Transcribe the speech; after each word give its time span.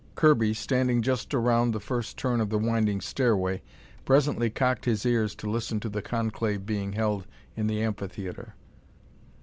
Kirby, 0.15 0.55
standing 0.55 1.03
just 1.03 1.31
around 1.31 1.73
the 1.73 1.79
first 1.79 2.17
turn 2.17 2.41
of 2.41 2.49
the 2.49 2.57
winding 2.57 3.01
stairway, 3.01 3.61
presently 4.03 4.49
cocked 4.49 4.85
his 4.85 5.05
ears 5.05 5.35
to 5.35 5.47
listen 5.47 5.79
to 5.79 5.89
the 5.89 6.01
conclave 6.01 6.65
being 6.65 6.93
held 6.93 7.27
in 7.55 7.67
the 7.67 7.83
amphitheatre. 7.83 8.55